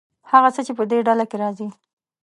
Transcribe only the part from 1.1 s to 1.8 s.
کې راځي.